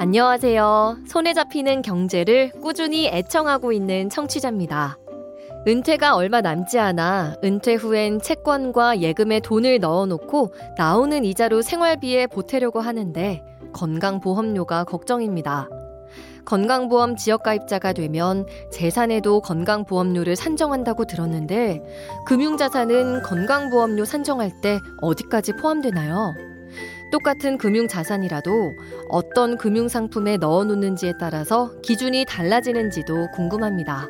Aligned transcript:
안녕하세요. 0.00 0.98
손에 1.08 1.34
잡히는 1.34 1.82
경제를 1.82 2.52
꾸준히 2.62 3.08
애청하고 3.08 3.72
있는 3.72 4.08
청취자입니다. 4.08 4.96
은퇴가 5.66 6.14
얼마 6.14 6.40
남지 6.40 6.78
않아 6.78 7.34
은퇴 7.42 7.74
후엔 7.74 8.20
채권과 8.20 9.00
예금에 9.00 9.40
돈을 9.40 9.80
넣어놓고 9.80 10.52
나오는 10.76 11.24
이자로 11.24 11.62
생활비에 11.62 12.28
보태려고 12.28 12.78
하는데 12.78 13.42
건강보험료가 13.72 14.84
걱정입니다. 14.84 15.68
건강보험 16.44 17.16
지역가입자가 17.16 17.92
되면 17.92 18.46
재산에도 18.70 19.40
건강보험료를 19.40 20.36
산정한다고 20.36 21.06
들었는데 21.06 21.82
금융자산은 22.24 23.22
건강보험료 23.22 24.04
산정할 24.04 24.52
때 24.62 24.78
어디까지 25.00 25.54
포함되나요? 25.54 26.47
똑같은 27.10 27.56
금융 27.56 27.88
자산이라도 27.88 28.74
어떤 29.08 29.56
금융 29.56 29.88
상품에 29.88 30.36
넣어 30.36 30.64
놓는지에 30.64 31.14
따라서 31.18 31.72
기준이 31.80 32.26
달라지는지도 32.26 33.30
궁금합니다. 33.34 34.08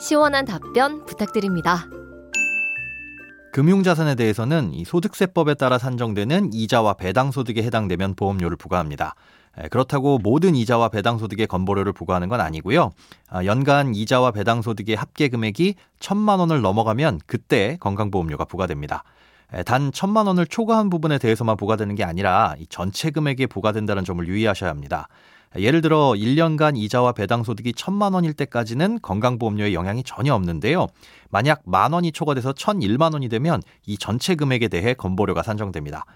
시원한 0.00 0.44
답변 0.44 1.04
부탁드립니다. 1.04 1.86
금융 3.52 3.82
자산에 3.82 4.14
대해서는 4.14 4.72
이 4.72 4.84
소득세법에 4.84 5.54
따라 5.54 5.78
산정되는 5.78 6.52
이자와 6.52 6.94
배당 6.94 7.30
소득에 7.30 7.62
해당되면 7.62 8.14
보험료를 8.14 8.56
부과합니다. 8.56 9.14
그렇다고 9.70 10.18
모든 10.18 10.54
이자와 10.56 10.88
배당 10.88 11.18
소득에 11.18 11.44
건보료를 11.44 11.92
부과하는 11.92 12.28
건 12.30 12.40
아니고요. 12.40 12.90
아, 13.28 13.44
연간 13.44 13.94
이자와 13.94 14.30
배당 14.30 14.62
소득의 14.62 14.96
합계 14.96 15.28
금액이 15.28 15.74
천만 16.00 16.38
원을 16.38 16.62
넘어가면 16.62 17.20
그때 17.26 17.76
건강보험료가 17.80 18.46
부과됩니다. 18.46 19.04
단 19.64 19.92
천만 19.92 20.26
원을 20.26 20.46
초과한 20.46 20.88
부분에 20.88 21.18
대해서만 21.18 21.56
부과되는 21.56 21.94
게 21.94 22.04
아니라 22.04 22.54
전체 22.68 23.10
금액에 23.10 23.46
부과된다는 23.46 24.04
점을 24.04 24.26
유의하셔야 24.26 24.70
합니다. 24.70 25.08
예를 25.58 25.82
들어 25.82 26.12
1년간 26.12 26.78
이자와 26.78 27.12
배당 27.12 27.42
소득이 27.42 27.74
천만 27.74 28.14
원일 28.14 28.32
때까지는 28.32 29.00
건강보험료에 29.02 29.74
영향이 29.74 30.02
전혀 30.04 30.34
없는데요. 30.34 30.86
만약 31.30 31.60
만 31.66 31.92
원이 31.92 32.12
초과돼서 32.12 32.54
천일만 32.54 33.12
원이 33.12 33.28
되면 33.28 33.60
이 33.86 33.98
전체 33.98 34.34
금액에 34.34 34.68
대해 34.68 34.94
건보료가 34.94 35.42
산정됩니다. 35.42 36.06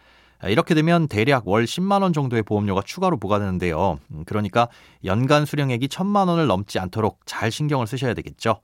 이렇게 0.45 0.75
되면 0.75 1.09
대략 1.09 1.49
월 1.49 1.65
10만 1.65 2.03
원 2.03 2.13
정도의 2.13 2.43
보험료가 2.43 2.83
추가로 2.85 3.19
부과되는데요. 3.19 3.99
음, 4.11 4.25
그러니까 4.27 4.69
연간 5.05 5.47
수령액이 5.47 5.89
천만 5.89 6.29
원을 6.29 6.47
넘지 6.47 6.79
않도록 6.79 7.21
잘 7.25 7.51
신경을 7.51 7.87
쓰셔야 7.87 8.15
되겠죠. 8.15 8.61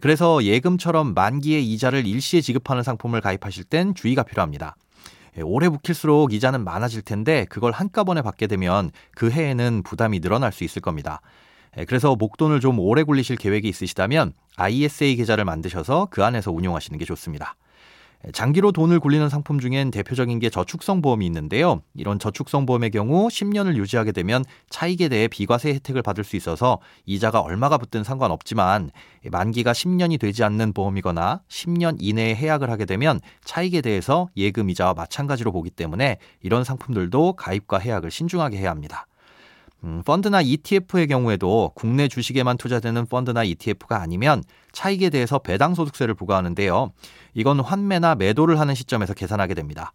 그래서 0.00 0.42
예금처럼 0.44 1.14
만기의 1.14 1.66
이자를 1.72 2.06
일시에 2.06 2.40
지급하는 2.40 2.82
상품을 2.82 3.20
가입하실 3.20 3.64
땐 3.64 3.94
주의가 3.94 4.22
필요합니다. 4.22 4.76
오래 5.42 5.68
묵힐수록 5.68 6.32
이자는 6.32 6.64
많아질 6.64 7.02
텐데 7.02 7.46
그걸 7.48 7.72
한꺼번에 7.72 8.22
받게 8.22 8.46
되면 8.46 8.90
그 9.12 9.30
해에는 9.30 9.82
부담이 9.84 10.20
늘어날 10.20 10.52
수 10.52 10.64
있을 10.64 10.82
겁니다. 10.82 11.20
그래서 11.86 12.16
목돈을 12.16 12.60
좀 12.60 12.78
오래 12.78 13.02
굴리실 13.02 13.36
계획이 13.36 13.68
있으시다면 13.68 14.32
ISA 14.56 15.16
계좌를 15.16 15.44
만드셔서 15.44 16.08
그 16.10 16.24
안에서 16.24 16.50
운용하시는 16.50 16.98
게 16.98 17.04
좋습니다. 17.04 17.56
장기로 18.32 18.72
돈을 18.72 19.00
굴리는 19.00 19.28
상품 19.30 19.58
중엔 19.58 19.90
대표적인 19.90 20.38
게 20.40 20.50
저축성 20.50 21.00
보험이 21.00 21.24
있는데요. 21.26 21.82
이런 21.94 22.18
저축성 22.18 22.66
보험의 22.66 22.90
경우 22.90 23.28
10년을 23.28 23.76
유지하게 23.76 24.12
되면 24.12 24.44
차익에 24.68 25.08
대해 25.08 25.26
비과세 25.26 25.70
혜택을 25.70 26.02
받을 26.02 26.22
수 26.22 26.36
있어서 26.36 26.80
이자가 27.06 27.40
얼마가 27.40 27.78
붙든 27.78 28.04
상관없지만 28.04 28.90
만기가 29.30 29.72
10년이 29.72 30.20
되지 30.20 30.44
않는 30.44 30.74
보험이거나 30.74 31.40
10년 31.48 31.96
이내에 31.98 32.34
해약을 32.34 32.70
하게 32.70 32.84
되면 32.84 33.20
차익에 33.44 33.80
대해서 33.80 34.28
예금 34.36 34.68
이자와 34.68 34.92
마찬가지로 34.94 35.50
보기 35.50 35.70
때문에 35.70 36.18
이런 36.42 36.62
상품들도 36.62 37.34
가입과 37.34 37.78
해약을 37.78 38.10
신중하게 38.10 38.58
해야 38.58 38.70
합니다. 38.70 39.06
음, 39.84 40.02
펀드나 40.04 40.42
ETF의 40.42 41.06
경우에도 41.06 41.72
국내 41.74 42.06
주식에만 42.06 42.58
투자되는 42.58 43.06
펀드나 43.06 43.44
ETF가 43.44 44.00
아니면 44.00 44.42
차익에 44.72 45.08
대해서 45.08 45.38
배당 45.38 45.74
소득세를 45.74 46.14
부과하는데요. 46.14 46.92
이건 47.34 47.60
환매나 47.60 48.14
매도를 48.14 48.60
하는 48.60 48.74
시점에서 48.74 49.14
계산하게 49.14 49.54
됩니다. 49.54 49.92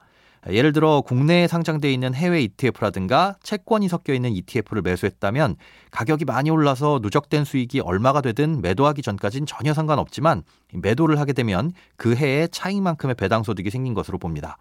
예를 0.49 0.73
들어 0.73 1.01
국내에 1.01 1.47
상장되어 1.47 1.89
있는 1.89 2.13
해외 2.13 2.41
ETF라든가 2.43 3.35
채권이 3.41 3.87
섞여 3.87 4.13
있는 4.13 4.31
ETF를 4.35 4.83
매수했다면 4.83 5.55
가격이 5.89 6.25
많이 6.25 6.51
올라서 6.51 6.99
누적된 7.01 7.45
수익이 7.45 7.79
얼마가 7.79 8.21
되든 8.21 8.61
매도하기 8.61 9.01
전까지는 9.01 9.47
전혀 9.47 9.73
상관없지만 9.73 10.43
매도를 10.73 11.19
하게 11.19 11.33
되면 11.33 11.71
그 11.95 12.15
해에 12.15 12.47
차익만큼의 12.47 13.15
배당 13.15 13.41
소득이 13.41 13.71
생긴 13.71 13.95
것으로 13.95 14.19
봅니다. 14.19 14.57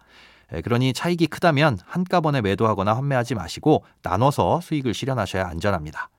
예, 0.55 0.61
그러니 0.61 0.93
차익이 0.93 1.27
크다면 1.27 1.79
한꺼번에 1.85 2.41
매도하거나 2.41 2.95
환매하지 2.95 3.35
마시고 3.35 3.83
나눠서 4.01 4.61
수익을 4.61 4.93
실현하셔야 4.93 5.47
안전합니다. 5.47 6.09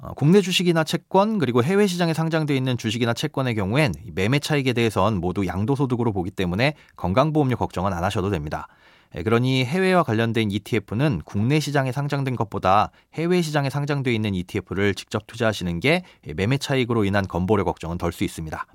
어, 0.00 0.14
국내 0.14 0.40
주식이나 0.40 0.84
채권 0.84 1.38
그리고 1.38 1.62
해외 1.62 1.86
시장에 1.86 2.14
상장되어 2.14 2.56
있는 2.56 2.78
주식이나 2.78 3.12
채권의 3.12 3.54
경우엔 3.56 3.94
매매 4.14 4.38
차익에 4.38 4.72
대해선 4.72 5.16
모두 5.16 5.46
양도소득으로 5.46 6.12
보기 6.12 6.30
때문에 6.30 6.74
건강보험료 6.96 7.56
걱정은 7.56 7.92
안 7.92 8.04
하셔도 8.04 8.30
됩니다. 8.30 8.68
예, 9.14 9.22
그러니 9.22 9.64
해외와 9.64 10.02
관련된 10.02 10.50
ETF는 10.50 11.22
국내 11.24 11.60
시장에 11.60 11.92
상장된 11.92 12.36
것보다 12.36 12.90
해외 13.14 13.40
시장에 13.40 13.70
상장되어 13.70 14.12
있는 14.12 14.34
ETF를 14.34 14.94
직접 14.94 15.26
투자하시는 15.26 15.80
게 15.80 16.02
매매 16.34 16.58
차익으로 16.58 17.04
인한 17.04 17.26
건보료 17.26 17.64
걱정은 17.64 17.96
덜 17.98 18.12
수 18.12 18.24
있습니다. 18.24 18.66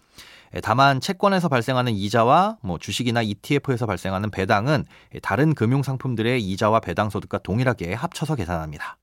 예, 0.56 0.62
다만 0.62 1.02
채권에서 1.02 1.50
발생하는 1.50 1.94
이자와 1.94 2.58
뭐 2.62 2.78
주식이나 2.78 3.22
ETF에서 3.22 3.86
발생하는 3.86 4.32
배당은 4.32 4.86
다른 5.22 5.54
금융 5.54 5.84
상품들의 5.84 6.42
이자와 6.42 6.80
배당 6.80 7.10
소득과 7.10 7.40
동일하게 7.40 7.94
합쳐서 7.94 8.36
계산합니다. 8.36 8.98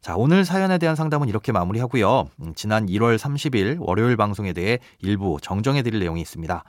자, 0.00 0.16
오늘 0.16 0.44
사연에 0.44 0.78
대한 0.78 0.96
상담은 0.96 1.28
이렇게 1.28 1.52
마무리하고요. 1.52 2.28
음, 2.40 2.52
지난 2.56 2.86
1월 2.86 3.16
30일 3.16 3.76
월요일 3.78 4.16
방송에 4.16 4.52
대해 4.52 4.80
일부 4.98 5.38
정정해 5.40 5.82
드릴 5.82 6.00
내용이 6.00 6.20
있습니다. 6.20 6.64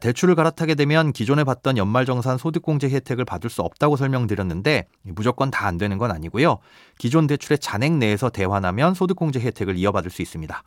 대출을 0.00 0.34
갈아타게 0.34 0.74
되면 0.74 1.12
기존에 1.12 1.42
받던 1.44 1.76
연말정산 1.76 2.38
소득공제 2.38 2.88
혜택을 2.88 3.24
받을 3.24 3.50
수 3.50 3.62
없다고 3.62 3.96
설명드렸는데 3.96 4.86
무조건 5.02 5.50
다 5.50 5.62
안 5.72 5.78
되는 5.78 5.96
건 5.96 6.10
아니고요. 6.10 6.58
기존 6.98 7.26
대출의 7.26 7.58
잔액 7.58 7.92
내에서 7.92 8.30
대환하면 8.30 8.94
소득공제 8.94 9.40
혜택을 9.40 9.76
이어받을 9.76 10.10
수 10.10 10.22
있습니다. 10.22 10.62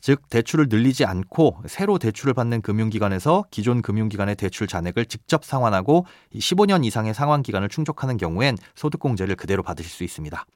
즉 0.00 0.28
대출을 0.28 0.66
늘리지 0.68 1.04
않고 1.04 1.62
새로 1.66 1.98
대출을 1.98 2.34
받는 2.34 2.60
금융기관에서 2.62 3.44
기존 3.50 3.82
금융기관의 3.82 4.36
대출 4.36 4.66
잔액을 4.66 5.06
직접 5.06 5.44
상환하고 5.44 6.06
15년 6.34 6.84
이상의 6.84 7.12
상환 7.14 7.42
기간을 7.42 7.68
충족하는 7.68 8.16
경우엔 8.16 8.56
소득공제를 8.76 9.36
그대로 9.36 9.62
받으실 9.62 9.90
수 9.90 10.04
있습니다. 10.04 10.46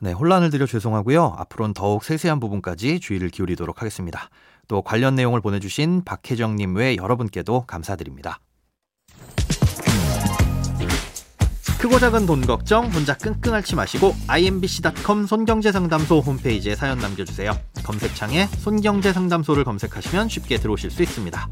네, 0.00 0.12
혼란을 0.12 0.50
드려 0.50 0.66
죄송하고요. 0.66 1.34
앞으로는 1.38 1.72
더욱 1.72 2.04
세세한 2.04 2.40
부분까지 2.40 3.00
주의를 3.00 3.30
기울이도록 3.30 3.80
하겠습니다. 3.80 4.28
또 4.68 4.82
관련 4.82 5.14
내용을 5.14 5.40
보내주신 5.40 6.04
박혜정님 6.04 6.76
외 6.76 6.96
여러분께도 6.96 7.64
감사드립니다. 7.66 8.40
크고 11.84 11.98
작은 11.98 12.24
돈 12.24 12.40
걱정 12.40 12.86
혼자 12.86 13.14
끙끙 13.14 13.52
앓지 13.52 13.76
마시고 13.76 14.14
imbc.com 14.26 15.26
손경제상담소 15.26 16.20
홈페이지에 16.20 16.74
사연 16.74 16.98
남겨주세요. 16.98 17.52
검색창에 17.82 18.46
손경제상담소를 18.46 19.64
검색하시면 19.64 20.30
쉽게 20.30 20.56
들어오실 20.56 20.90
수 20.90 21.02
있습니다. 21.02 21.48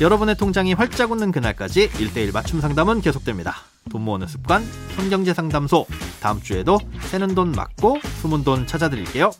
여러분의 0.00 0.36
통장이 0.36 0.74
활짝 0.74 1.10
웃는 1.10 1.32
그날까지 1.32 1.88
1대1 1.88 2.32
맞춤 2.32 2.60
상담은 2.60 3.00
계속됩니다. 3.00 3.56
돈 3.90 4.02
모으는 4.02 4.28
습관 4.28 4.62
손경제상담소 4.94 5.86
다음 6.20 6.40
주에도 6.40 6.78
새는 7.10 7.34
돈 7.34 7.50
맞고 7.50 7.98
숨은 8.20 8.44
돈 8.44 8.68
찾아드릴게요. 8.68 9.32